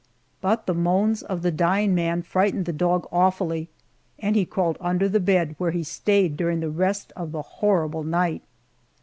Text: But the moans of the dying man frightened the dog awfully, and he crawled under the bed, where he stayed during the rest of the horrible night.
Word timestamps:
But 0.41 0.65
the 0.65 0.73
moans 0.73 1.21
of 1.21 1.43
the 1.43 1.51
dying 1.51 1.93
man 1.93 2.23
frightened 2.23 2.65
the 2.65 2.73
dog 2.73 3.07
awfully, 3.11 3.69
and 4.17 4.35
he 4.35 4.47
crawled 4.47 4.77
under 4.81 5.07
the 5.07 5.19
bed, 5.19 5.53
where 5.59 5.69
he 5.69 5.83
stayed 5.83 6.35
during 6.35 6.59
the 6.59 6.71
rest 6.71 7.13
of 7.15 7.31
the 7.31 7.43
horrible 7.43 8.03
night. 8.03 8.41